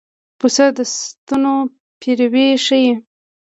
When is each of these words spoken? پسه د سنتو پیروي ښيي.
پسه 0.39 0.65
د 0.77 0.79
سنتو 0.95 1.55
پیروي 1.99 2.49
ښيي. 2.65 2.91